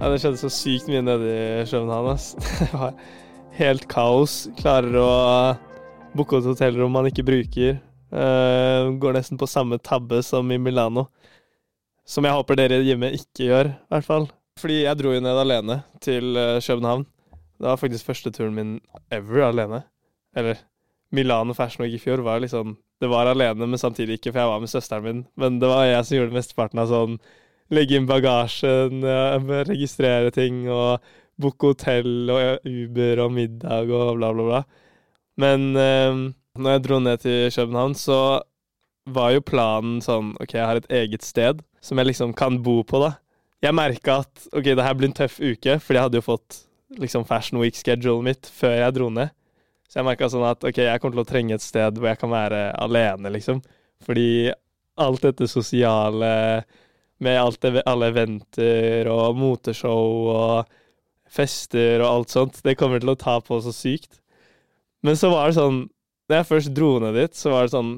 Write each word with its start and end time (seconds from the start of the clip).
Ja, 0.00 0.08
det 0.10 0.18
skjedde 0.20 0.40
så 0.40 0.50
sykt 0.50 0.88
mye 0.90 1.02
nede 1.06 1.28
i 1.30 1.66
København. 1.70 2.18
Det 2.58 2.70
var 2.72 2.96
helt 3.54 3.84
kaos. 3.88 4.34
Klarer 4.58 4.96
å 4.98 5.10
booke 6.18 6.40
et 6.40 6.48
hotellrom 6.48 6.92
man 6.94 7.06
ikke 7.08 7.24
bruker. 7.26 7.78
Uh, 8.14 8.90
går 9.00 9.16
nesten 9.16 9.38
på 9.40 9.48
samme 9.50 9.78
tabbe 9.82 10.20
som 10.26 10.50
i 10.52 10.58
Milano. 10.58 11.06
Som 12.06 12.26
jeg 12.26 12.36
håper 12.36 12.58
dere 12.58 12.82
hjemme 12.84 13.12
ikke 13.16 13.48
gjør, 13.48 13.70
i 13.70 13.94
hvert 13.94 14.06
fall. 14.06 14.28
Fordi 14.60 14.82
jeg 14.82 14.98
dro 15.00 15.14
jo 15.14 15.22
ned 15.24 15.38
alene 15.40 15.78
til 16.04 16.36
eh, 16.38 16.60
København. 16.62 17.06
Det 17.58 17.66
var 17.66 17.80
faktisk 17.80 18.06
første 18.10 18.30
turen 18.34 18.54
min 18.54 18.74
ever 19.14 19.48
alene. 19.48 19.80
Eller 20.36 20.60
Milano 21.14 21.56
Fashion 21.56 21.86
Week 21.86 21.96
i 21.96 22.02
fjor 22.02 22.22
var 22.26 22.42
liksom 22.42 22.76
Det 23.00 23.08
var 23.10 23.26
alene, 23.26 23.66
men 23.66 23.78
samtidig 23.80 24.18
ikke, 24.18 24.30
for 24.32 24.42
jeg 24.42 24.52
var 24.52 24.60
med 24.62 24.70
søsteren 24.70 25.04
min. 25.04 25.24
Men 25.36 25.58
det 25.58 25.68
var 25.68 25.88
jeg 25.88 26.04
som 26.04 26.16
gjorde 26.18 26.36
mesteparten 26.36 26.82
av 26.84 26.92
sånn 26.92 27.18
legge 27.74 27.98
inn 27.98 28.08
bagasjen, 28.08 29.04
eh, 29.04 29.52
registrere 29.68 30.32
ting 30.34 30.64
og 30.70 31.04
booke 31.40 31.72
hotell 31.72 32.30
og 32.30 32.66
Uber 32.68 33.24
og 33.24 33.34
middag 33.34 33.90
og 33.90 34.16
bla, 34.18 34.32
bla, 34.32 34.48
bla. 34.48 34.62
Men 35.40 35.70
eh, 35.76 36.24
når 36.58 36.76
jeg 36.76 36.84
dro 36.84 37.00
ned 37.02 37.22
til 37.24 37.50
København, 37.50 37.94
så 37.98 38.18
var 39.14 39.34
jo 39.34 39.44
planen 39.44 40.00
sånn 40.04 40.32
OK, 40.40 40.54
jeg 40.56 40.68
har 40.68 40.80
et 40.80 40.92
eget 41.02 41.26
sted 41.26 41.60
som 41.84 42.00
jeg 42.00 42.12
liksom 42.12 42.32
kan 42.36 42.62
bo 42.64 42.78
på, 42.86 43.02
da. 43.02 43.16
Jeg 43.64 43.76
merka 43.76 44.22
at 44.22 44.46
OK, 44.52 44.70
det 44.70 44.84
her 44.84 44.96
blir 44.96 45.10
en 45.10 45.16
tøff 45.16 45.40
uke, 45.40 45.78
fordi 45.80 45.98
jeg 45.98 46.06
hadde 46.06 46.20
jo 46.20 46.24
fått 46.24 46.62
liksom 47.00 47.24
Fashion 47.28 47.60
Week-schedulen 47.60 48.28
mitt 48.28 48.48
før 48.48 48.76
jeg 48.78 48.96
dro 48.96 49.10
ned. 49.12 49.32
Så 49.88 50.00
jeg 50.00 50.08
merka 50.08 50.28
sånn 50.32 50.46
at 50.48 50.64
OK, 50.64 50.80
jeg 50.84 51.00
kommer 51.02 51.18
til 51.18 51.24
å 51.24 51.28
trenge 51.28 51.56
et 51.58 51.64
sted 51.64 51.98
hvor 51.98 52.10
jeg 52.10 52.20
kan 52.20 52.32
være 52.32 52.68
alene, 52.82 53.32
liksom. 53.34 53.60
Fordi 54.04 54.52
alt 55.00 55.24
dette 55.26 55.48
sosiale 55.50 56.30
med 57.24 57.58
det, 57.64 57.82
alle 57.88 58.10
eventer 58.12 59.08
og 59.12 59.38
moteshow 59.38 60.28
og 60.34 60.74
fester 61.34 62.02
og 62.02 62.08
alt 62.10 62.34
sånt. 62.34 62.60
Det 62.64 62.76
kommer 62.78 63.02
til 63.02 63.12
å 63.14 63.18
ta 63.18 63.38
på 63.42 63.58
så 63.64 63.72
sykt. 63.74 64.20
Men 65.04 65.18
så 65.20 65.32
var 65.32 65.50
det 65.50 65.58
sånn 65.58 65.84
Når 66.24 66.38
jeg 66.38 66.48
først 66.48 66.70
dro 66.72 66.90
ned 67.02 67.18
dit, 67.18 67.34
så 67.36 67.50
var 67.52 67.66
det 67.66 67.74
sånn 67.74 67.90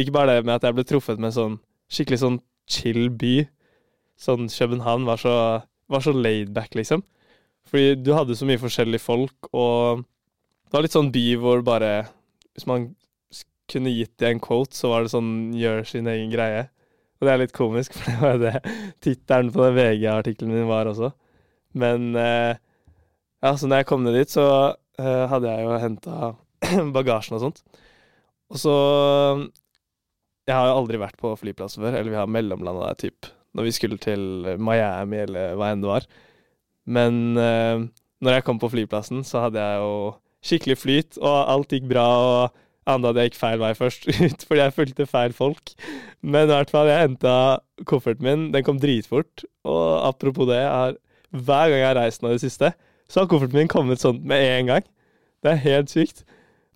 Ikke 0.00 0.14
bare 0.14 0.38
det 0.38 0.46
med 0.46 0.54
at 0.54 0.64
jeg 0.64 0.76
ble 0.78 0.84
truffet 0.88 1.20
med 1.20 1.34
sånn 1.36 1.58
skikkelig 1.92 2.18
sånn 2.22 2.38
chill 2.66 3.10
by. 3.14 3.46
Sånn 4.18 4.48
København 4.50 5.04
var 5.06 5.20
så, 5.20 5.34
var 5.92 6.02
så 6.02 6.14
laidback, 6.16 6.74
liksom. 6.74 7.04
Fordi 7.68 7.94
du 8.00 8.10
hadde 8.16 8.34
så 8.38 8.46
mye 8.48 8.58
forskjellige 8.58 9.04
folk, 9.04 9.50
og 9.52 10.02
det 10.66 10.74
var 10.74 10.86
litt 10.86 10.96
sånn 10.96 11.12
by 11.14 11.24
hvor 11.42 11.62
bare 11.66 12.08
Hvis 12.56 12.66
man 12.66 12.88
kunne 13.70 13.92
gitt 13.92 14.14
det 14.22 14.30
en 14.30 14.40
quote, 14.42 14.74
så 14.74 14.90
var 14.90 15.04
det 15.04 15.12
sånn 15.12 15.52
gjør 15.58 15.84
sin 15.86 16.08
egen 16.10 16.30
greie. 16.32 16.66
Og 17.16 17.26
det 17.26 17.32
er 17.32 17.42
litt 17.42 17.56
komisk, 17.56 17.94
for 17.96 18.10
det 18.10 18.20
var 18.20 18.36
jo 18.36 18.42
det 18.44 18.76
tittelen 19.04 19.52
på 19.54 19.64
den 19.64 19.78
VG-artikkelen 19.78 20.54
min 20.54 20.70
var 20.70 20.90
også. 20.90 21.12
Men 21.76 22.10
eh, 22.20 22.56
ja, 23.44 23.52
så 23.52 23.68
når 23.68 23.82
jeg 23.82 23.88
kom 23.90 24.04
ned 24.04 24.16
dit, 24.16 24.32
så 24.32 24.46
eh, 25.00 25.24
hadde 25.30 25.52
jeg 25.52 25.66
jo 25.66 25.78
henta 25.82 26.32
bagasjen 26.96 27.38
og 27.38 27.46
sånt. 27.46 27.62
Og 28.52 28.60
så 28.62 28.74
Jeg 30.46 30.54
har 30.54 30.68
jo 30.68 30.76
aldri 30.78 31.00
vært 31.02 31.16
på 31.18 31.32
flyplass 31.40 31.74
før, 31.80 31.96
eller 31.96 32.12
vi 32.12 32.20
har 32.20 32.30
mellomlanda 32.30 32.92
der 32.92 33.00
typ 33.08 33.32
når 33.56 33.64
vi 33.64 33.72
skulle 33.72 33.96
til 33.96 34.20
Miami 34.60 35.22
eller 35.24 35.54
hva 35.56 35.70
enn 35.72 35.80
det 35.80 35.88
var. 35.88 36.06
Men 36.86 37.14
eh, 37.40 37.86
når 38.22 38.36
jeg 38.36 38.44
kom 38.46 38.60
på 38.60 38.70
flyplassen, 38.72 39.24
så 39.24 39.46
hadde 39.46 39.62
jeg 39.62 39.80
jo 39.80 39.94
skikkelig 40.46 40.76
flyt, 40.78 41.18
og 41.22 41.36
alt 41.54 41.72
gikk 41.72 41.88
bra. 41.90 42.06
og 42.06 42.62
Anda 42.86 43.10
at 43.10 43.18
jeg 43.18 43.30
gikk 43.30 43.38
feil 43.40 43.58
vei 43.60 43.72
først 43.74 44.06
ut, 44.26 44.44
fordi 44.46 44.62
jeg 44.62 44.74
fulgte 44.76 45.08
feil 45.10 45.34
folk. 45.36 45.72
Men 46.22 46.46
i 46.46 46.54
hvert 46.54 46.72
fall, 46.72 46.90
jeg 46.90 47.08
henta 47.08 47.34
kofferten 47.88 48.26
min. 48.26 48.48
Den 48.54 48.66
kom 48.66 48.78
dritfort. 48.82 49.44
Og 49.66 49.86
apropos 50.06 50.48
det, 50.50 50.62
har, 50.62 50.94
hver 51.30 51.72
gang 51.72 51.82
jeg 51.82 51.88
har 51.90 51.98
reist 51.98 52.22
nå 52.22 52.30
i 52.30 52.38
det 52.38 52.44
siste, 52.46 52.72
så 53.10 53.22
har 53.22 53.30
kofferten 53.30 53.58
min 53.58 53.70
kommet 53.70 54.02
sånn 54.02 54.22
med 54.26 54.42
en 54.42 54.72
gang. 54.72 54.86
Det 55.42 55.52
er 55.52 55.64
helt 55.66 55.92
sykt. 55.92 56.24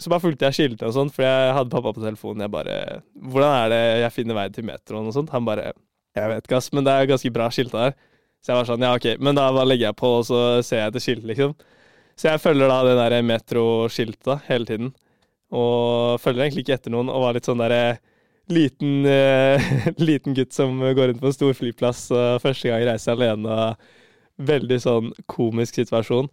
Så 0.01 0.11
bare 0.11 0.25
fulgte 0.25 0.49
jeg 0.49 0.57
skiltene 0.57 0.89
og 0.89 0.97
sånn, 0.97 1.11
for 1.13 1.27
jeg 1.27 1.55
hadde 1.57 1.73
pappa 1.75 1.93
på 1.93 2.03
telefonen. 2.03 2.47
Jeg 2.47 2.53
bare 2.55 3.03
'Hvordan 3.21 3.53
er 3.53 3.69
det 3.69 3.83
jeg 4.01 4.13
finner 4.17 4.35
vei 4.35 4.49
til 4.49 4.65
metroen?' 4.65 5.07
og 5.07 5.13
sånt. 5.15 5.31
Han 5.31 5.45
bare 5.45 5.73
'Jeg 6.17 6.29
vet 6.29 6.47
ikke, 6.47 6.57
ass, 6.57 6.73
men 6.73 6.85
det 6.85 6.93
er 6.93 7.07
ganske 7.07 7.33
bra 7.33 7.51
skilta 7.51 7.77
der'. 7.85 7.95
Så 8.41 8.53
jeg 8.53 8.57
var 8.57 8.65
sånn 8.65 8.81
'Ja, 8.81 8.95
ok', 8.97 9.21
men 9.21 9.35
da 9.35 9.53
bare 9.53 9.67
legger 9.69 9.89
jeg 9.89 9.97
på, 9.97 10.09
og 10.19 10.25
så 10.25 10.65
ser 10.65 10.79
jeg 10.79 10.89
etter 10.89 11.01
skiltet, 11.01 11.27
liksom. 11.27 11.55
Så 12.17 12.31
jeg 12.31 12.41
følger 12.41 12.69
da 12.69 12.83
det 12.85 12.97
der 12.97 13.23
metroskiltet 13.23 14.43
hele 14.49 14.65
tiden. 14.67 14.95
Og 15.51 16.21
følger 16.23 16.47
egentlig 16.47 16.67
ikke 16.67 16.77
etter 16.79 16.95
noen, 16.95 17.11
og 17.11 17.25
var 17.25 17.37
litt 17.37 17.49
sånn 17.49 17.63
derre 17.63 17.99
liten, 18.51 19.07
uh, 19.07 19.73
liten 20.11 20.37
gutt 20.37 20.55
som 20.55 20.79
går 20.81 21.11
rundt 21.11 21.23
på 21.23 21.31
en 21.31 21.37
stor 21.37 21.57
flyplass 21.59 22.07
første 22.43 22.71
gang 22.71 22.87
reiser 22.87 23.17
alene. 23.17 23.51
Og 23.51 23.99
veldig 24.41 24.79
sånn 24.81 25.13
komisk 25.31 25.81
situasjon. 25.81 26.31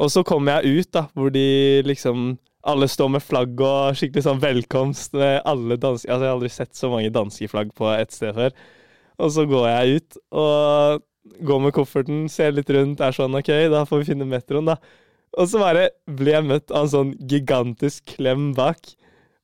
Og 0.00 0.10
så 0.12 0.22
kommer 0.26 0.60
jeg 0.60 0.82
ut, 0.82 0.90
da, 0.94 1.06
hvor 1.16 1.32
de 1.34 1.82
liksom 1.86 2.36
alle 2.62 2.86
står 2.90 3.10
med 3.16 3.24
flagg 3.24 3.60
og 3.66 3.96
skikkelig 3.98 4.22
sånn 4.24 4.42
velkomst 4.42 5.16
med 5.18 5.40
alle 5.50 5.76
danske 5.82 6.06
Altså, 6.06 6.22
jeg 6.22 6.28
har 6.30 6.36
aldri 6.36 6.50
sett 6.54 6.76
så 6.78 6.90
mange 6.92 7.10
danske 7.14 7.48
flagg 7.50 7.72
på 7.78 7.88
ett 7.96 8.14
sted 8.14 8.36
før. 8.36 8.54
Og 9.22 9.32
så 9.34 9.46
går 9.50 9.66
jeg 9.68 9.96
ut 9.98 10.20
og 10.30 11.02
går 11.46 11.60
med 11.62 11.74
kofferten, 11.74 12.24
ser 12.30 12.54
litt 12.54 12.70
rundt, 12.74 13.02
er 13.02 13.14
sånn 13.14 13.34
OK, 13.38 13.50
da 13.70 13.84
får 13.86 14.02
vi 14.02 14.10
finne 14.12 14.26
metroen, 14.28 14.72
da. 14.72 14.78
Og 15.40 15.48
så 15.48 15.60
bare 15.62 15.86
ble 16.10 16.34
jeg 16.34 16.48
møtt 16.48 16.72
av 16.72 16.86
en 16.86 16.92
sånn 16.92 17.12
gigantisk 17.28 18.16
klem 18.16 18.50
bak. 18.56 18.92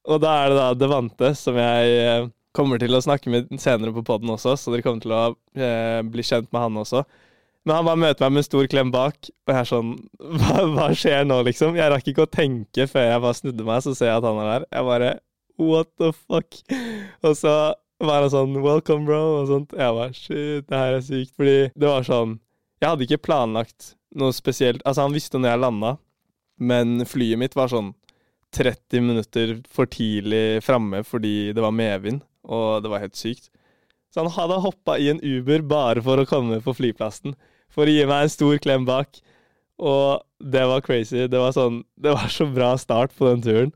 Og 0.08 0.20
da 0.24 0.34
er 0.42 0.52
det 0.52 0.58
da 0.58 0.66
Devante, 0.76 1.32
som 1.36 1.56
jeg 1.60 1.94
eh, 2.02 2.28
kommer 2.56 2.80
til 2.80 2.96
å 2.96 3.02
snakke 3.04 3.32
med 3.32 3.48
senere 3.60 3.94
på 3.94 4.04
poden 4.06 4.32
også, 4.34 4.56
så 4.56 4.72
dere 4.72 4.84
kommer 4.84 5.04
til 5.04 5.14
å 5.14 5.22
eh, 5.56 6.00
bli 6.04 6.24
kjent 6.24 6.50
med 6.52 6.64
han 6.64 6.78
også. 6.82 7.04
Men 7.66 7.76
han 7.76 7.88
bare 7.88 8.00
møter 8.00 8.24
meg 8.24 8.34
med 8.34 8.42
en 8.42 8.46
stor 8.46 8.68
klem 8.72 8.92
bak, 8.94 9.28
og 9.28 9.52
jeg 9.52 9.60
er 9.60 9.68
sånn 9.68 9.90
hva, 10.40 10.62
hva, 10.72 10.88
skjer 10.96 11.26
nå, 11.28 11.42
liksom? 11.48 11.76
Jeg 11.76 11.92
rakk 11.92 12.12
ikke 12.12 12.24
å 12.24 12.32
tenke 12.32 12.88
før 12.88 13.10
jeg 13.10 13.24
bare 13.24 13.40
snudde 13.40 13.68
meg, 13.68 13.82
så 13.84 13.92
ser 13.96 14.12
jeg 14.12 14.22
at 14.22 14.28
han 14.28 14.40
er 14.44 14.52
der. 14.52 14.68
Jeg 14.72 14.88
bare 14.92 15.16
What 15.58 15.88
the 15.98 16.12
fuck? 16.14 16.60
Og 17.26 17.32
så 17.34 17.52
var 17.98 18.22
han 18.22 18.30
sånn 18.30 18.60
Welcome, 18.62 19.08
bro, 19.08 19.22
og 19.40 19.48
sånt. 19.50 19.74
Jeg 19.74 19.96
bare 19.96 20.14
Shit, 20.14 20.68
det 20.68 20.78
her 20.78 20.98
er 21.00 21.02
sykt. 21.04 21.34
Fordi 21.34 21.56
det 21.74 21.88
var 21.90 22.06
sånn 22.06 22.36
Jeg 22.78 22.90
hadde 22.92 23.06
ikke 23.08 23.24
planlagt 23.26 23.94
noe 24.18 24.34
spesielt 24.34 24.84
Altså, 24.86 25.04
han 25.04 25.14
visste 25.16 25.40
når 25.40 25.52
jeg 25.52 25.62
landa, 25.64 25.94
men 26.58 27.04
flyet 27.06 27.40
mitt 27.40 27.56
var 27.58 27.70
sånn 27.72 27.92
30 28.56 29.04
minutter 29.04 29.54
for 29.68 29.90
tidlig 29.90 30.62
framme 30.64 31.02
fordi 31.04 31.52
det 31.54 31.62
var 31.62 31.74
medvind, 31.76 32.22
og 32.48 32.82
det 32.82 32.90
var 32.92 33.02
helt 33.04 33.18
sykt. 33.18 33.50
Så 34.08 34.22
han 34.24 34.32
hadde 34.32 34.62
hoppa 34.64 34.96
i 34.96 35.10
en 35.12 35.20
Uber 35.20 35.62
bare 35.68 36.02
for 36.04 36.20
å 36.20 36.28
komme 36.28 36.62
på 36.64 36.74
flyplassen, 36.78 37.36
for 37.68 37.84
å 37.84 37.92
gi 37.92 38.06
meg 38.08 38.24
en 38.24 38.32
stor 38.32 38.56
klem 38.64 38.86
bak. 38.88 39.20
Og 39.78 40.24
det 40.40 40.64
var 40.66 40.82
crazy. 40.82 41.26
Det 41.30 41.38
var 41.38 41.52
sånn 41.54 41.82
Det 41.94 42.14
var 42.16 42.32
så 42.32 42.48
bra 42.50 42.72
start 42.80 43.12
på 43.14 43.28
den 43.28 43.44
turen. 43.44 43.74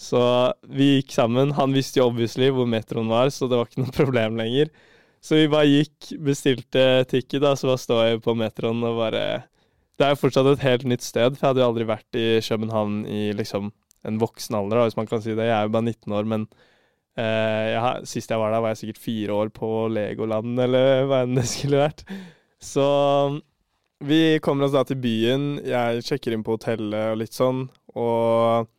Så 0.00 0.20
vi 0.64 0.96
gikk 0.96 1.14
sammen. 1.14 1.54
Han 1.56 1.76
visste 1.76 2.00
jo 2.00 2.08
obviously 2.10 2.50
hvor 2.52 2.68
metroen 2.68 3.08
var, 3.12 3.30
så 3.32 3.48
det 3.48 3.58
var 3.60 3.68
ikke 3.68 3.84
noe 3.84 3.94
problem 3.94 4.36
lenger. 4.40 4.72
Så 5.20 5.36
vi 5.36 5.50
bare 5.52 5.68
gikk, 5.68 6.12
bestilte 6.24 7.04
ticket, 7.10 7.42
da, 7.44 7.52
så 7.56 7.68
bare 7.68 7.82
står 7.82 8.02
jeg 8.06 8.22
på 8.24 8.34
metroen 8.38 8.84
og 8.88 9.00
bare 9.02 9.24
det 10.00 10.06
er 10.06 10.14
jo 10.14 10.22
fortsatt 10.22 10.48
et 10.48 10.64
helt 10.64 10.86
nytt 10.88 11.04
sted, 11.04 11.34
for 11.36 11.44
jeg 11.44 11.50
hadde 11.50 11.60
jo 11.60 11.68
aldri 11.68 11.84
vært 11.84 12.16
i 12.16 12.26
København 12.40 13.02
i 13.04 13.20
liksom 13.36 13.68
en 14.08 14.20
voksen 14.20 14.56
alder, 14.56 14.86
hvis 14.86 14.96
man 14.96 15.08
kan 15.10 15.20
si 15.20 15.34
det. 15.36 15.44
Jeg 15.44 15.52
er 15.52 15.66
jo 15.66 15.74
bare 15.74 15.84
19 15.90 16.14
år, 16.16 16.28
men 16.32 16.46
eh, 17.20 17.66
jeg, 17.74 18.08
sist 18.08 18.32
jeg 18.32 18.40
var 18.40 18.54
der, 18.54 18.62
var 18.64 18.72
jeg 18.72 18.80
sikkert 18.80 19.02
fire 19.04 19.36
år 19.36 19.52
på 19.52 19.68
Legoland, 19.92 20.54
eller 20.64 21.04
hva 21.10 21.20
enn 21.26 21.36
det 21.36 21.44
skulle 21.50 21.82
vært. 21.82 22.00
Så 22.64 22.86
vi 24.08 24.40
kommer 24.40 24.64
oss 24.64 24.72
da 24.72 24.86
til 24.88 25.02
byen. 25.04 25.50
Jeg 25.68 26.04
sjekker 26.06 26.32
inn 26.32 26.46
på 26.46 26.56
hotellet 26.56 27.12
og 27.12 27.20
litt 27.20 27.36
sånn, 27.36 27.66
og 27.92 28.70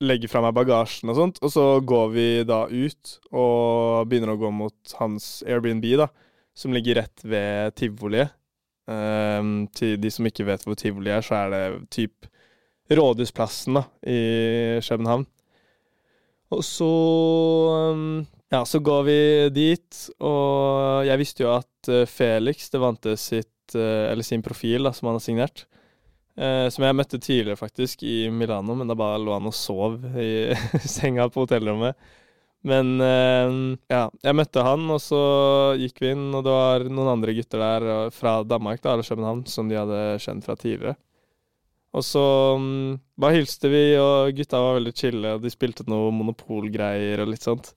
legger 0.00 0.30
fra 0.32 0.42
meg 0.44 0.56
bagasjen 0.56 1.12
og 1.12 1.18
sånt. 1.18 1.40
Og 1.44 1.52
så 1.52 1.64
går 1.84 2.10
vi 2.14 2.26
da 2.48 2.64
ut 2.68 3.14
og 3.30 4.08
begynner 4.10 4.34
å 4.34 4.40
gå 4.40 4.50
mot 4.54 4.94
hans 5.00 5.40
Airbnb, 5.46 5.86
da, 6.00 6.08
som 6.56 6.74
ligger 6.76 7.02
rett 7.02 7.24
ved 7.24 7.76
tivoliet. 7.80 8.36
Um, 8.90 9.68
til 9.76 10.00
de 10.02 10.10
som 10.10 10.26
ikke 10.26 10.48
vet 10.48 10.64
hvor 10.66 10.74
tivoli 10.74 11.12
er, 11.14 11.22
så 11.22 11.44
er 11.44 11.52
det 11.52 11.64
typ 11.94 12.26
Rådhusplassen 12.90 13.76
da, 13.78 13.84
i 14.02 14.80
København. 14.82 15.28
Og 16.50 16.64
så 16.66 16.90
um, 17.94 18.26
Ja, 18.50 18.64
så 18.66 18.80
går 18.82 19.04
vi 19.06 19.20
dit, 19.54 19.98
og 20.18 21.06
jeg 21.06 21.20
visste 21.20 21.44
jo 21.44 21.52
at 21.54 21.92
uh, 21.92 22.02
Felix, 22.10 22.66
det 22.72 22.82
vante 22.82 23.14
sitt 23.20 23.52
sitt, 23.70 23.74
eller 23.74 24.22
sin 24.22 24.42
profil 24.42 24.84
da, 24.84 24.92
som 24.92 25.08
han 25.08 25.18
har 25.18 25.24
signert. 25.24 25.66
Som 26.36 26.84
jeg 26.86 26.96
møtte 26.96 27.18
tidligere, 27.20 27.58
faktisk, 27.58 28.04
i 28.06 28.30
Milano, 28.32 28.76
men 28.78 28.88
da 28.88 28.94
bare 28.96 29.18
lå 29.20 29.34
han 29.34 29.48
og 29.50 29.56
sov 29.56 29.98
i 30.16 30.54
senga 30.96 31.26
på 31.28 31.44
hotellrommet. 31.44 31.98
Men 32.64 33.02
ja, 33.90 34.02
jeg 34.22 34.36
møtte 34.38 34.64
han, 34.64 34.86
og 34.94 35.02
så 35.04 35.20
gikk 35.80 36.00
vi 36.04 36.14
inn, 36.14 36.26
og 36.30 36.46
det 36.46 36.54
var 36.54 36.86
noen 36.88 37.12
andre 37.16 37.34
gutter 37.36 37.60
der 37.60 38.14
fra 38.14 38.38
Danmark, 38.46 38.80
da, 38.84 38.94
eller 38.94 39.08
København, 39.10 39.44
som 39.50 39.68
de 39.68 39.80
hadde 39.80 40.00
kjent 40.24 40.46
fra 40.46 40.56
tidligere. 40.60 40.96
Og 41.90 42.06
så 42.06 42.22
um, 42.54 42.98
bare 43.18 43.40
hilste 43.40 43.70
vi, 43.70 43.82
og 43.98 44.30
gutta 44.36 44.60
var 44.62 44.76
veldig 44.78 44.94
chille, 44.94 45.34
og 45.34 45.42
de 45.42 45.50
spilte 45.50 45.86
noe 45.90 46.12
monopolgreier 46.14 47.22
og 47.24 47.32
litt 47.32 47.46
sånt. 47.46 47.72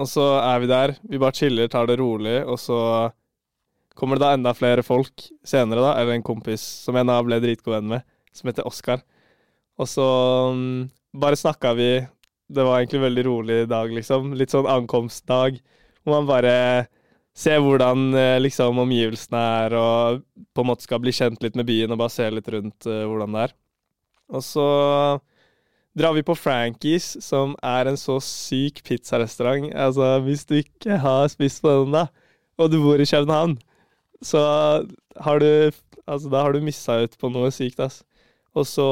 Og 0.00 0.08
så 0.10 0.24
er 0.40 0.62
vi 0.62 0.70
der, 0.70 0.94
vi 1.06 1.20
bare 1.20 1.36
chiller, 1.36 1.70
tar 1.70 1.86
det 1.90 1.98
rolig, 2.00 2.40
og 2.42 2.58
så 2.58 2.80
kommer 3.98 4.16
det 4.16 4.24
da 4.24 4.34
enda 4.36 4.52
flere 4.56 4.84
folk 4.86 5.26
senere, 5.46 5.82
da, 5.82 5.94
eller 6.00 6.16
en 6.16 6.26
kompis 6.26 6.62
som 6.84 6.96
jeg 6.96 7.08
nå 7.08 7.16
ble 7.26 7.40
dritgod 7.42 7.76
venn 7.76 7.90
med, 7.96 8.06
som 8.32 8.50
heter 8.50 8.68
Oskar. 8.68 9.02
Og 9.80 9.88
så 9.88 10.06
um, 10.52 10.88
bare 11.16 11.38
snakka 11.38 11.74
vi. 11.78 11.90
Det 12.50 12.64
var 12.66 12.80
egentlig 12.80 13.00
en 13.00 13.06
veldig 13.08 13.26
rolig 13.26 13.58
dag, 13.70 13.92
liksom. 13.94 14.34
Litt 14.38 14.52
sånn 14.52 14.68
ankomstdag, 14.68 15.60
hvor 16.02 16.18
man 16.18 16.28
bare 16.28 16.54
ser 17.36 17.60
hvordan 17.62 18.10
eh, 18.18 18.36
liksom, 18.42 18.80
omgivelsene 18.82 19.40
er, 19.62 19.76
og 19.78 20.22
på 20.52 20.64
en 20.64 20.68
måte 20.72 20.84
skal 20.84 21.00
bli 21.02 21.14
kjent 21.14 21.44
litt 21.44 21.56
med 21.56 21.68
byen 21.68 21.94
og 21.94 22.00
bare 22.02 22.12
se 22.12 22.26
litt 22.32 22.48
rundt 22.52 22.88
uh, 22.90 23.04
hvordan 23.06 23.36
det 23.36 23.44
er. 23.46 23.54
Og 24.30 24.44
så 24.44 24.66
drar 25.96 26.14
vi 26.14 26.26
på 26.26 26.36
Frankies, 26.38 27.16
som 27.24 27.54
er 27.66 27.90
en 27.90 27.98
så 27.98 28.18
syk 28.22 28.82
pizzarestaurant. 28.86 29.70
Altså, 29.74 30.12
hvis 30.26 30.44
du 30.46 30.58
ikke 30.60 31.00
har 31.02 31.30
spist 31.32 31.62
på 31.64 31.72
den, 31.82 31.96
da, 31.96 32.06
og 32.60 32.70
du 32.70 32.78
bor 32.82 33.00
i 33.00 33.08
København, 33.08 33.56
så 34.24 34.42
har 35.20 35.42
du 35.42 35.52
Altså, 36.10 36.26
da 36.26 36.40
har 36.42 36.50
du 36.50 36.64
missa 36.64 36.96
ut 37.04 37.12
på 37.20 37.28
noe 37.30 37.52
sykt, 37.54 37.78
ass. 37.78 38.00
Og 38.58 38.64
så 38.66 38.86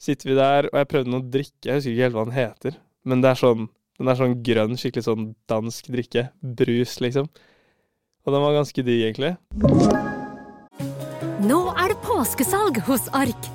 sitter 0.00 0.30
vi 0.30 0.36
der, 0.38 0.68
og 0.70 0.78
jeg 0.78 0.88
prøvde 0.88 1.12
noe 1.12 1.26
drikke, 1.28 1.66
jeg 1.66 1.76
husker 1.76 1.92
ikke 1.92 2.06
helt 2.06 2.16
hva 2.16 2.24
den 2.24 2.36
heter, 2.38 2.78
men 3.04 3.20
det 3.20 3.34
er 3.34 3.40
sånn 3.42 3.66
den 4.00 4.08
er 4.08 4.16
sånn 4.16 4.38
grønn, 4.40 4.78
skikkelig 4.80 5.04
sånn 5.04 5.24
dansk 5.50 5.90
drikke. 5.92 6.22
Brus, 6.40 6.94
liksom. 7.04 7.26
Og 8.24 8.32
den 8.32 8.44
var 8.46 8.54
ganske 8.56 8.84
digg, 8.86 9.02
egentlig. 9.10 9.34
Nå 11.44 11.58
er 11.74 11.92
det 11.92 11.98
påskesalg 12.06 12.80
hos 12.86 13.10
Ark. 13.12 13.50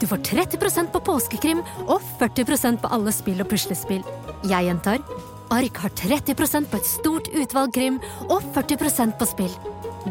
Du 0.00 0.06
får 0.08 0.22
30% 0.24 0.88
på 0.94 1.02
påskekrim 1.04 1.60
og 1.84 2.00
40% 2.16 2.80
på 2.80 2.92
alle 2.96 3.12
spill 3.12 3.44
og 3.44 3.50
puslespill. 3.52 4.00
Jeg 4.48 4.70
gjentar 4.70 5.04
Ark 5.52 5.82
har 5.82 5.92
30% 6.00 6.70
på 6.72 6.80
et 6.80 6.88
stort 6.88 7.28
utvalg 7.36 7.76
krim 7.76 8.00
og 8.30 8.40
40% 8.56 9.20
på 9.20 9.28
spill. 9.28 9.52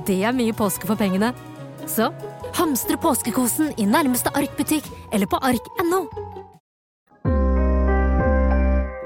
Det 0.06 0.22
er 0.24 0.36
mye 0.36 0.56
påske 0.58 0.90
for 0.90 1.00
pengene. 1.00 1.34
Så 1.90 2.12
hamstre 2.58 2.98
påskekosen 3.02 3.74
i 3.78 3.88
nærmeste 3.90 4.34
Ark-butikk 4.36 4.86
eller 5.14 5.30
på 5.30 5.40
ark.no 5.42 6.06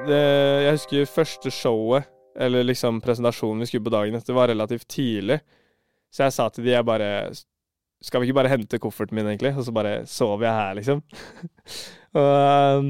jeg 0.03 0.75
husker 0.75 1.09
første 1.09 1.51
showet, 1.53 2.07
eller 2.39 2.65
liksom 2.65 3.01
presentasjonen 3.03 3.63
vi 3.63 3.69
skulle 3.69 3.85
på 3.85 3.93
dagen 3.93 4.17
etter, 4.17 4.35
var 4.35 4.49
relativt 4.51 4.87
tidlig. 4.89 5.39
Så 6.13 6.25
jeg 6.25 6.35
sa 6.35 6.47
til 6.49 6.65
de, 6.65 6.73
jeg 6.75 6.85
bare 6.85 7.33
Skal 8.03 8.19
vi 8.19 8.27
ikke 8.27 8.35
bare 8.35 8.51
hente 8.51 8.79
kofferten 8.83 9.15
min, 9.15 9.27
egentlig? 9.31 9.53
Og 9.55 9.63
så 9.63 9.71
bare 9.71 10.05
sover 10.05 10.43
jeg 10.43 10.53
her, 10.57 10.73
liksom. 10.75 11.01
og 12.19 12.89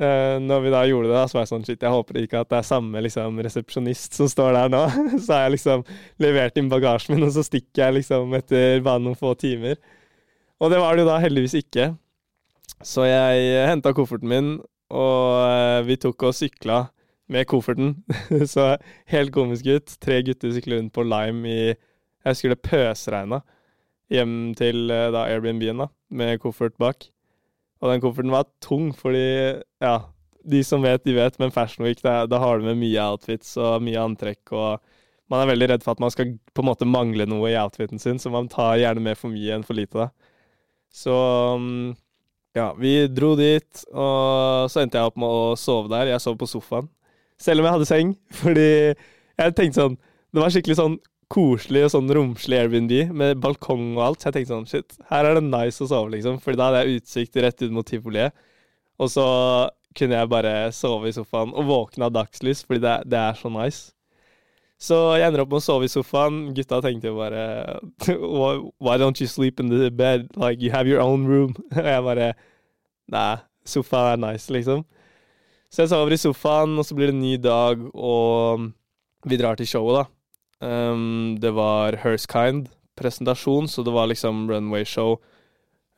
uh, 0.00 0.38
når 0.42 0.64
vi 0.64 0.72
da 0.74 0.82
gjorde 0.88 1.12
det, 1.12 1.22
så 1.28 1.38
var 1.38 1.44
jeg 1.44 1.50
sånn 1.52 1.66
Shit, 1.66 1.84
jeg 1.84 1.94
håper 1.94 2.20
ikke 2.22 2.42
at 2.42 2.50
det 2.52 2.58
er 2.60 2.66
samme 2.66 3.02
liksom, 3.04 3.38
resepsjonist 3.44 4.18
som 4.18 4.30
står 4.30 4.56
der 4.56 4.72
nå. 4.72 4.82
så 5.24 5.34
har 5.34 5.46
jeg 5.46 5.56
liksom 5.58 5.84
levert 6.24 6.58
inn 6.60 6.70
bagasjen 6.72 7.16
min, 7.16 7.26
og 7.28 7.34
så 7.36 7.44
stikker 7.46 7.84
jeg 7.84 7.98
liksom 8.00 8.36
etter 8.38 8.82
bare 8.86 9.04
noen 9.04 9.18
få 9.18 9.34
timer. 9.38 9.78
Og 10.58 10.72
det 10.72 10.80
var 10.82 10.96
det 10.96 11.04
jo 11.04 11.10
da 11.10 11.18
heldigvis 11.22 11.58
ikke. 11.60 11.92
Så 12.84 13.06
jeg 13.08 13.66
henta 13.66 13.94
kofferten 13.96 14.30
min, 14.30 14.54
og 14.94 15.42
uh, 15.44 15.82
vi 15.86 15.98
tok 16.00 16.28
og 16.30 16.36
sykla 16.36 16.86
med 17.28 17.46
kofferten. 17.50 17.96
så 18.54 18.76
helt 19.12 19.34
komisk 19.34 19.68
ut. 19.68 19.94
Tre 20.02 20.22
gutter 20.26 20.54
sykler 20.54 20.80
rundt 20.80 20.94
på 20.96 21.04
Lime 21.06 21.48
i 21.48 21.60
Jeg 21.68 22.34
husker 22.34 22.54
det 22.54 22.64
pøsregna 22.64 23.42
hjem 24.12 24.54
til 24.58 24.88
uh, 24.90 25.10
da 25.14 25.26
Airbnb-en 25.28 25.84
da, 25.84 25.88
med 26.10 26.40
koffert 26.42 26.76
bak. 26.80 27.10
Og 27.78 27.92
den 27.92 28.02
kofferten 28.02 28.34
var 28.34 28.48
tung, 28.64 28.90
fordi 28.96 29.26
ja, 29.82 29.96
de 30.48 30.62
som 30.66 30.82
vet, 30.82 31.04
de 31.06 31.14
vet, 31.14 31.36
men 31.38 31.52
Fashion 31.54 31.86
Week, 31.86 32.00
da, 32.02 32.24
da 32.26 32.40
har 32.42 32.58
du 32.58 32.66
med 32.66 32.80
mye 32.80 33.04
outfits 33.12 33.52
og 33.60 33.84
mye 33.86 34.00
antrekk, 34.02 34.50
og 34.56 34.82
man 35.30 35.44
er 35.44 35.50
veldig 35.52 35.68
redd 35.72 35.84
for 35.84 35.94
at 35.94 36.02
man 36.02 36.12
skal 36.12 36.32
på 36.56 36.64
en 36.64 36.68
måte 36.70 36.88
mangle 36.88 37.26
noe 37.28 37.52
i 37.52 37.58
outfiten 37.60 38.00
sin, 38.02 38.18
så 38.18 38.32
man 38.34 38.48
tar 38.50 38.78
gjerne 38.80 39.04
med 39.04 39.18
for 39.20 39.30
mye 39.30 39.58
enn 39.58 39.66
for 39.66 39.78
lite, 39.78 40.08
da. 40.08 40.34
Så 40.94 41.14
um, 41.54 41.92
ja, 42.56 42.70
vi 42.80 42.92
dro 43.12 43.34
dit, 43.38 43.84
og 43.92 44.70
så 44.72 44.82
endte 44.82 44.98
jeg 44.98 45.10
opp 45.10 45.18
med 45.20 45.28
å 45.28 45.52
sove 45.60 45.92
der. 45.92 46.14
Jeg 46.14 46.24
sov 46.24 46.38
på 46.40 46.48
sofaen. 46.48 46.88
Selv 47.38 47.62
om 47.62 47.68
jeg 47.68 47.76
hadde 47.76 47.90
seng, 47.90 48.14
fordi 48.40 48.70
jeg 48.72 49.54
tenkte 49.54 49.78
sånn 49.78 49.98
Det 50.34 50.40
var 50.42 50.50
skikkelig 50.52 50.76
sånn 50.80 50.96
koselig 51.32 51.84
og 51.86 51.92
sånn 51.92 52.12
romslig 52.16 52.58
Airbnb 52.62 53.12
med 53.16 53.40
balkong 53.42 53.90
og 53.98 54.04
alt. 54.04 54.22
Så 54.22 54.28
jeg 54.28 54.38
tenkte 54.38 54.54
sånn 54.54 54.70
shit, 54.70 54.96
her 55.10 55.28
er 55.28 55.38
det 55.38 55.44
nice 55.46 55.84
å 55.84 55.90
sove, 55.90 56.14
liksom. 56.14 56.40
Fordi 56.44 56.60
da 56.60 56.70
hadde 56.70 56.84
jeg 56.84 57.02
utsikt 57.02 57.38
rett 57.44 57.64
ut 57.64 57.74
mot 57.74 57.88
tivoliet. 57.88 58.48
Og 58.98 59.12
så 59.12 59.26
kunne 59.98 60.18
jeg 60.18 60.30
bare 60.30 60.54
sove 60.74 61.10
i 61.10 61.14
sofaen 61.14 61.54
og 61.56 61.68
våkne 61.68 62.08
av 62.08 62.14
dagslys, 62.16 62.64
fordi 62.66 62.82
det, 62.84 62.96
det 63.12 63.20
er 63.20 63.38
så 63.38 63.52
nice. 63.52 63.92
Så 64.78 64.96
jeg 65.18 65.26
ender 65.26 65.42
opp 65.42 65.50
med 65.50 65.58
å 65.58 65.64
sove 65.64 65.88
i 65.88 65.90
sofaen. 65.90 66.52
Gutta 66.54 66.78
tenkte 66.84 67.10
jo 67.10 67.18
bare 67.18 67.80
Why 68.84 68.94
don't 69.00 69.18
you 69.18 69.26
sleep 69.26 69.58
in 69.60 69.72
the 69.72 69.90
bed? 69.90 70.28
Like, 70.38 70.62
you 70.62 70.70
have 70.70 70.86
your 70.86 71.02
own 71.02 71.26
room. 71.26 71.56
Og 71.74 71.82
jeg 71.82 72.04
bare 72.06 72.32
Nei, 73.08 73.40
sofaen 73.64 74.18
er 74.18 74.34
nice, 74.34 74.52
liksom. 74.52 74.84
Så 75.72 75.84
jeg 75.84 75.90
sover 75.92 76.12
i 76.12 76.20
sofaen, 76.20 76.76
og 76.80 76.84
så 76.84 76.96
blir 76.96 77.08
det 77.08 77.14
en 77.16 77.22
ny 77.24 77.34
dag, 77.40 77.80
og 77.92 78.66
vi 79.28 79.36
drar 79.40 79.56
til 79.56 79.68
showet, 79.68 79.96
da. 79.96 80.17
Um, 80.60 81.38
det 81.40 81.52
var 81.54 81.98
Hers 82.02 82.26
Kind-presentasjon, 82.30 83.68
så 83.68 83.84
det 83.86 83.94
var 83.94 84.10
liksom 84.10 84.46
runway-show. 84.50 85.18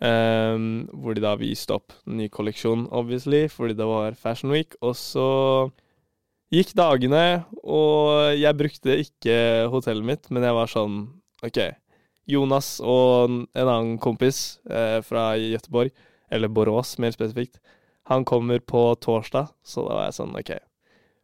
Um, 0.00 0.88
hvor 0.96 1.12
de 1.12 1.20
da 1.20 1.34
viste 1.36 1.76
opp 1.76 1.92
ny 2.08 2.30
kolleksjon, 2.32 2.86
obviously, 2.88 3.46
fordi 3.52 3.76
det 3.76 3.88
var 3.88 4.16
Fashion 4.16 4.52
Week. 4.52 4.76
Og 4.80 4.96
så 4.96 5.28
Gikk 6.50 6.72
dagene, 6.74 7.44
og 7.62 8.34
jeg 8.34 8.58
brukte 8.58 8.96
ikke 9.04 9.34
hotellet 9.70 10.06
mitt, 10.08 10.24
men 10.34 10.42
jeg 10.42 10.56
var 10.56 10.70
sånn 10.72 10.96
OK. 11.46 11.60
Jonas 12.26 12.72
og 12.82 13.30
en 13.30 13.68
annen 13.68 14.00
kompis 14.02 14.58
eh, 14.66 14.98
fra 15.06 15.28
Gøteborg, 15.38 15.94
eller 16.26 16.50
Borås 16.50 16.96
mer 16.98 17.14
spesifikt, 17.14 17.60
han 18.10 18.26
kommer 18.26 18.58
på 18.58 18.82
torsdag, 18.98 19.52
så 19.62 19.86
da 19.86 19.94
var 19.94 20.08
jeg 20.08 20.18
sånn 20.18 20.34
OK. 20.42 20.50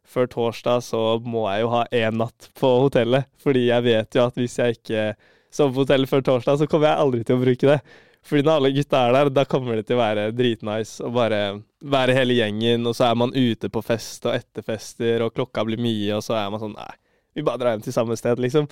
Før 0.07 0.29
torsdag 0.31 0.83
så 0.85 1.01
må 1.19 1.43
jeg 1.51 1.65
jo 1.65 1.71
ha 1.73 1.85
én 1.91 2.19
natt 2.21 2.49
på 2.57 2.69
hotellet, 2.85 3.27
fordi 3.43 3.65
jeg 3.67 3.83
vet 3.83 4.15
jo 4.15 4.23
at 4.23 4.37
hvis 4.39 4.57
jeg 4.61 4.77
ikke 4.77 5.07
sover 5.53 5.73
på 5.73 5.83
hotellet 5.83 6.11
før 6.11 6.23
torsdag, 6.29 6.61
så 6.61 6.67
kommer 6.69 6.91
jeg 6.91 7.03
aldri 7.03 7.25
til 7.27 7.35
å 7.35 7.43
bruke 7.43 7.71
det. 7.73 7.79
Fordi 8.27 8.43
når 8.43 8.59
alle 8.59 8.71
gutta 8.75 9.01
er 9.07 9.15
der, 9.15 9.31
da 9.31 9.43
kommer 9.47 9.77
det 9.77 9.87
til 9.87 9.97
å 9.97 10.01
være 10.01 10.29
dritnice 10.35 11.03
å 11.05 11.11
bare 11.15 11.41
være 11.79 12.15
hele 12.17 12.35
gjengen, 12.39 12.87
og 12.87 12.95
så 12.97 13.09
er 13.09 13.19
man 13.19 13.35
ute 13.35 13.69
på 13.71 13.83
fest 13.85 14.25
og 14.27 14.35
etterfester, 14.35 15.23
og 15.23 15.35
klokka 15.35 15.63
blir 15.67 15.79
mye, 15.81 16.17
og 16.17 16.23
så 16.25 16.35
er 16.39 16.49
man 16.51 16.63
sånn 16.63 16.75
Nei, 16.75 16.95
vi 17.37 17.45
bare 17.45 17.61
drar 17.61 17.75
hjem 17.75 17.85
til 17.85 17.95
samme 17.95 18.17
sted, 18.19 18.39
liksom. 18.43 18.67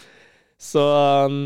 Så 0.59 0.83
um, 1.27 1.45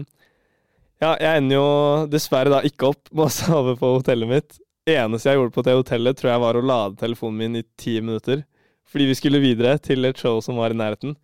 ja, 1.02 1.14
jeg 1.16 1.42
ender 1.42 1.56
jo 1.56 1.68
dessverre 2.12 2.52
da 2.54 2.64
ikke 2.66 2.92
opp 2.94 3.12
med 3.14 3.28
å 3.28 3.34
sove 3.40 3.76
på 3.80 3.94
hotellet 3.98 4.32
mitt. 4.32 4.60
Det 4.88 4.98
eneste 4.98 5.30
jeg 5.30 5.40
gjorde 5.40 5.56
på 5.58 5.66
det 5.68 5.78
hotellet, 5.78 6.18
tror 6.18 6.34
jeg 6.34 6.44
var 6.46 6.58
å 6.58 6.66
lade 6.66 7.02
telefonen 7.02 7.44
min 7.44 7.62
i 7.62 7.66
ti 7.80 8.00
minutter. 8.02 8.42
Fordi 8.90 9.10
vi 9.10 9.18
skulle 9.18 9.42
videre 9.44 9.78
til 9.78 10.06
et 10.10 10.18
show 10.18 10.40
som 10.42 10.58
var 10.58 10.74
i 10.74 10.78
nærheten. 10.78 11.16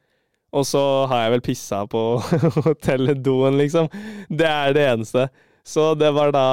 Og 0.55 0.65
så 0.69 0.81
har 1.11 1.25
jeg 1.25 1.35
vel 1.35 1.45
pissa 1.45 1.83
på 1.89 2.03
hotelldoen, 2.65 3.57
liksom. 3.59 3.89
Det 4.29 4.47
er 4.47 4.75
det 4.75 4.85
eneste. 4.93 5.27
Så 5.65 5.93
det 5.97 6.13
var 6.15 6.31
da 6.35 6.45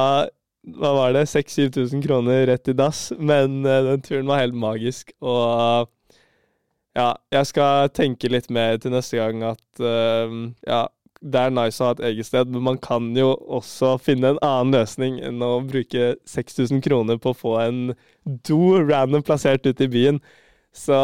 hva 0.62 0.92
var 0.94 1.14
det, 1.16 1.26
6000-7000 1.26 2.04
kroner 2.04 2.44
rett 2.46 2.70
i 2.70 2.74
dass, 2.78 3.10
men 3.18 3.64
uh, 3.66 3.80
den 3.88 4.02
turen 4.04 4.30
var 4.30 4.44
helt 4.44 4.54
magisk. 4.54 5.10
Og 5.20 5.88
ja, 6.94 7.08
jeg 7.34 7.48
skal 7.50 7.90
tenke 7.96 8.30
litt 8.30 8.50
mer 8.52 8.78
til 8.78 8.94
neste 8.94 9.18
gang 9.18 9.42
at 9.50 9.82
uh, 9.82 10.36
ja, 10.68 10.84
det 11.22 11.40
er 11.40 11.54
nice 11.54 11.82
å 11.82 11.88
ha 11.88 11.96
et 11.96 12.04
eget 12.12 12.28
sted, 12.28 12.50
men 12.50 12.64
man 12.66 12.78
kan 12.82 13.10
jo 13.16 13.32
også 13.58 13.96
finne 14.02 14.32
en 14.32 14.40
annen 14.42 14.74
løsning 14.74 15.18
enn 15.22 15.42
å 15.42 15.60
bruke 15.66 16.14
6000 16.30 16.82
kroner 16.84 17.18
på 17.22 17.32
å 17.32 17.38
få 17.38 17.56
en 17.62 17.82
do 18.46 18.78
random 18.82 19.22
plassert 19.26 19.66
ute 19.66 19.86
i 19.86 19.92
byen. 19.92 20.22
Så 20.72 20.98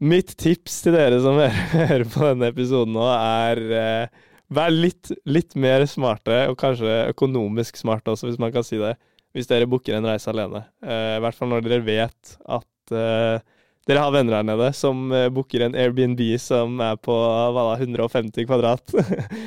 mitt 0.00 0.32
tips 0.40 0.80
til 0.84 0.96
dere 0.96 1.20
som 1.22 1.38
hører 1.74 2.06
på 2.08 2.24
denne 2.28 2.50
episoden 2.52 2.96
nå, 2.96 3.06
er 3.06 4.10
Vær 4.50 4.72
litt, 4.74 5.12
litt, 5.30 5.54
mer 5.54 5.84
smarte, 5.86 6.40
og 6.50 6.56
kanskje 6.58 7.04
økonomisk 7.12 7.76
smarte 7.78 8.10
også, 8.10 8.26
hvis 8.26 8.38
man 8.42 8.50
kan 8.50 8.64
si 8.66 8.80
det, 8.80 8.96
hvis 9.30 9.46
dere 9.46 9.68
booker 9.70 9.94
en 9.94 10.08
reise 10.10 10.26
alene. 10.32 10.64
Uh, 10.82 11.20
I 11.20 11.20
hvert 11.22 11.36
fall 11.38 11.52
når 11.52 11.62
dere 11.68 11.84
vet 11.86 12.32
at 12.50 12.66
dere 12.90 14.02
har 14.02 14.10
venner 14.10 14.40
her 14.40 14.48
nede 14.48 14.72
som 14.74 15.12
booker 15.30 15.62
en 15.62 15.76
Airbnb 15.78 16.18
som 16.42 16.80
er 16.82 16.98
på 16.98 17.14
hva 17.14 17.68
da, 17.68 17.76
150 17.78 18.48
kvadrat. 18.48 18.90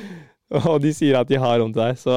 og 0.64 0.78
de 0.80 0.94
sier 0.96 1.20
at 1.20 1.28
de 1.28 1.36
har 1.40 1.60
rom 1.60 1.74
til 1.74 1.84
deg. 1.84 2.00
Så 2.00 2.16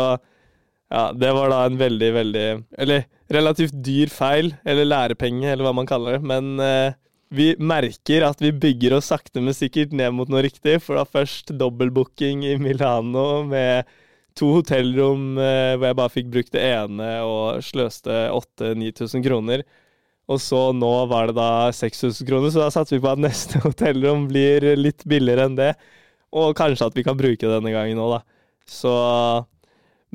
ja, 0.90 1.12
det 1.12 1.34
var 1.36 1.52
da 1.52 1.64
en 1.68 1.78
veldig, 1.80 2.10
veldig 2.16 2.46
Eller 2.80 3.08
relativt 3.34 3.76
dyr 3.84 4.12
feil, 4.12 4.54
eller 4.64 4.88
lærepenge, 4.88 5.50
eller 5.52 5.68
hva 5.68 5.74
man 5.76 5.90
kaller 5.90 6.16
det. 6.16 6.28
Men 6.32 6.62
eh, 6.64 6.96
vi 7.36 7.50
merker 7.60 8.24
at 8.24 8.40
vi 8.40 8.54
bygger 8.56 8.96
oss 8.96 9.10
sakte, 9.12 9.44
men 9.44 9.56
sikkert 9.56 9.92
ned 9.92 10.16
mot 10.16 10.32
noe 10.32 10.46
riktig. 10.46 10.78
For 10.86 10.96
da 10.96 11.04
først 11.04 11.52
dobbeltbooking 11.60 12.46
i 12.48 12.56
Milano 12.62 13.44
med 13.50 13.90
to 14.38 14.54
hotellrom 14.60 15.36
eh, 15.42 15.74
hvor 15.76 15.90
jeg 15.90 16.00
bare 16.00 16.14
fikk 16.14 16.32
brukt 16.32 16.56
det 16.56 16.64
ene 16.70 17.10
og 17.26 17.60
sløste 17.66 18.30
8000-9000 18.38 19.28
kroner. 19.28 19.66
Og 20.28 20.40
så 20.44 20.62
nå 20.76 20.94
var 21.12 21.30
det 21.30 21.38
da 21.38 21.68
6000 21.76 22.28
kroner, 22.28 22.52
så 22.52 22.64
da 22.64 22.72
satser 22.72 22.98
vi 22.98 23.04
på 23.04 23.12
at 23.12 23.24
neste 23.24 23.60
hotellrom 23.66 24.28
blir 24.32 24.72
litt 24.80 25.04
billigere 25.08 25.50
enn 25.50 25.60
det. 25.60 25.74
Og 26.36 26.56
kanskje 26.56 26.88
at 26.88 26.96
vi 26.96 27.04
kan 27.08 27.20
bruke 27.20 27.44
det 27.44 27.54
denne 27.54 27.76
gangen 27.76 28.00
òg, 28.04 28.18
da. 28.18 28.24
Så 28.68 28.96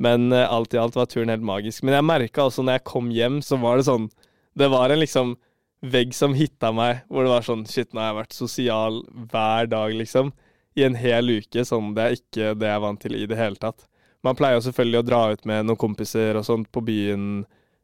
Men 0.01 0.31
uh, 0.33 0.45
alt 0.49 0.73
i 0.73 0.81
alt 0.81 0.97
var 0.97 1.09
turen 1.11 1.31
helt 1.33 1.45
magisk. 1.45 1.83
Men 1.83 1.97
jeg 1.97 2.07
merka 2.09 2.47
også 2.47 2.65
når 2.65 2.79
jeg 2.79 2.87
kom 2.89 3.09
hjem, 3.13 3.41
så 3.45 3.59
var 3.61 3.77
det 3.77 3.87
sånn 3.89 4.09
Det 4.57 4.69
var 4.69 4.93
en 4.93 5.01
liksom 5.01 5.35
vegg 5.83 6.13
som 6.15 6.35
hitta 6.37 6.71
meg, 6.71 7.03
hvor 7.09 7.25
det 7.25 7.33
var 7.33 7.45
sånn 7.45 7.65
Shit, 7.67 7.91
nå 7.91 7.99
har 7.99 8.11
jeg 8.11 8.19
vært 8.21 8.37
sosial 8.37 9.01
hver 9.31 9.67
dag, 9.71 9.95
liksom. 9.97 10.31
I 10.77 10.85
en 10.87 10.95
hel 10.97 11.29
uke. 11.41 11.65
Sånn 11.65 11.91
det 11.97 12.03
er 12.03 12.15
ikke 12.17 12.53
det 12.57 12.69
jeg 12.69 12.77
er 12.77 12.85
vant 12.85 13.01
til 13.01 13.17
i 13.17 13.27
det 13.29 13.37
hele 13.37 13.59
tatt. 13.61 13.85
Man 14.23 14.37
pleier 14.39 14.57
jo 14.57 14.67
selvfølgelig 14.69 15.01
å 15.01 15.05
dra 15.05 15.25
ut 15.33 15.43
med 15.49 15.67
noen 15.67 15.79
kompiser 15.81 16.39
og 16.39 16.47
sånt 16.47 16.71
på 16.71 16.81
byen 16.85 17.43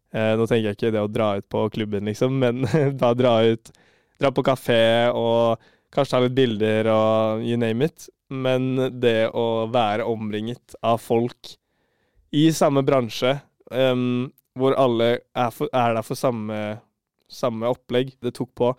Eh, 0.10 0.34
nå 0.38 0.46
tenker 0.50 0.72
jeg 0.72 0.78
ikke 0.78 0.94
det 0.96 1.02
å 1.06 1.12
dra 1.12 1.36
ut 1.38 1.46
på 1.54 1.68
klubben, 1.76 2.08
liksom, 2.10 2.40
men 2.42 2.66
da 3.02 3.14
dra 3.18 3.40
ut 3.46 3.74
Dra 4.20 4.34
på 4.36 4.44
kafé 4.44 5.08
og 5.16 5.62
kanskje 5.96 6.12
ta 6.12 6.20
litt 6.20 6.34
bilder 6.36 6.90
og 6.92 7.44
you 7.48 7.56
name 7.56 7.88
it. 7.88 8.10
Men 8.28 8.74
det 9.00 9.30
å 9.32 9.64
være 9.72 10.04
omringet 10.12 10.76
av 10.84 10.98
folk 11.00 11.54
i 12.36 12.50
samme 12.56 12.84
bransje, 12.86 13.36
um, 13.72 14.30
hvor 14.58 14.76
alle 14.78 15.10
er, 15.20 15.50
for, 15.56 15.70
er, 15.74 15.96
der 15.98 16.06
for 16.06 16.20
samme, 16.20 16.80
samme 17.30 17.70
opplegg, 17.70 18.14
det 18.24 18.36
tok 18.38 18.52
på. 18.58 18.74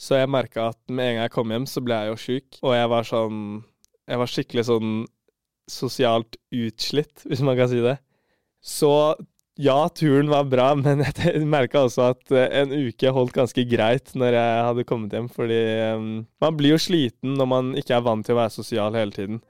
Så 0.00 0.16
jeg 0.16 0.32
merka 0.32 0.70
at 0.72 0.80
med 0.88 1.10
en 1.10 1.18
gang 1.18 1.26
jeg 1.26 1.34
kom 1.34 1.52
hjem, 1.52 1.66
så 1.68 1.82
ble 1.84 1.96
jeg 1.96 2.12
jo 2.12 2.20
sjuk. 2.24 2.60
Og 2.64 2.76
jeg 2.76 2.92
var 2.92 3.08
sånn 3.08 3.42
Jeg 4.10 4.18
var 4.18 4.30
skikkelig 4.32 4.62
sånn 4.66 4.94
sosialt 5.70 6.38
utslitt, 6.50 7.22
hvis 7.28 7.44
man 7.46 7.58
kan 7.58 7.70
si 7.70 7.82
det. 7.84 7.98
Så 8.60 8.90
ja, 9.60 9.76
turen 9.92 10.30
var 10.32 10.48
bra, 10.50 10.72
men 10.84 11.04
jeg 11.04 11.44
merka 11.48 11.84
også 11.84 12.10
at 12.14 12.34
eh, 12.34 12.48
en 12.62 12.72
uke 12.72 13.12
holdt 13.14 13.36
ganske 13.36 13.64
greit 13.68 14.12
når 14.18 14.36
jeg 14.38 14.66
hadde 14.70 14.86
kommet 14.88 15.14
hjem. 15.14 15.28
Fordi 15.32 15.60
um, 15.94 16.10
man 16.42 16.58
blir 16.58 16.74
jo 16.74 16.82
sliten 16.82 17.36
når 17.38 17.50
man 17.52 17.72
ikke 17.78 17.98
er 17.98 18.06
vant 18.06 18.26
til 18.26 18.36
å 18.36 18.40
være 18.40 18.56
sosial 18.56 18.96
hele 18.96 19.14
tiden. 19.14 19.42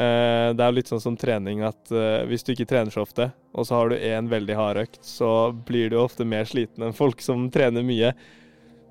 Uh, 0.00 0.56
det 0.56 0.64
er 0.64 0.70
jo 0.70 0.76
litt 0.78 0.88
sånn 0.88 1.02
som 1.02 1.16
trening 1.20 1.60
at 1.66 1.90
uh, 1.92 2.22
hvis 2.30 2.46
du 2.46 2.54
ikke 2.54 2.68
trener 2.70 2.94
så 2.94 3.02
ofte, 3.04 3.26
og 3.52 3.66
så 3.68 3.76
har 3.76 3.90
du 3.90 3.98
én 3.98 4.30
veldig 4.30 4.56
hard 4.56 4.80
økt, 4.80 5.02
så 5.04 5.50
blir 5.52 5.90
du 5.92 5.98
ofte 6.00 6.24
mer 6.24 6.48
sliten 6.48 6.86
enn 6.86 6.96
folk 6.96 7.20
som 7.20 7.50
trener 7.52 7.84
mye. 7.84 8.14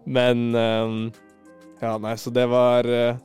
Men 0.06 0.52
um, 0.54 1.02
Ja, 1.80 1.96
nei, 2.02 2.14
så 2.20 2.30
det 2.36 2.46
var 2.52 2.86
uh, 2.86 3.18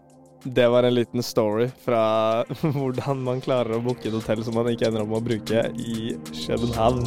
det 0.45 0.69
var 0.69 0.83
en 0.83 0.95
liten 0.95 1.23
story 1.23 1.71
fra 1.85 2.45
hvordan 2.61 3.23
man 3.25 3.41
klarer 3.45 3.79
å 3.79 3.83
booke 3.85 4.09
et 4.09 4.17
hotell 4.17 4.45
som 4.45 4.57
man 4.59 4.69
ikke 4.73 4.91
ender 4.91 5.05
opp 5.05 5.13
med 5.13 5.21
å 5.21 5.27
bruke 5.29 5.65
i 5.81 6.15
København. 6.45 7.05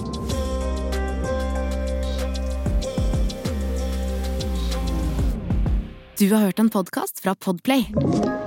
Du 6.17 6.31
har 6.33 6.47
hørt 6.47 6.59
en 6.59 6.73
podkast 6.73 7.21
fra 7.21 7.37
Podplay. 7.37 8.46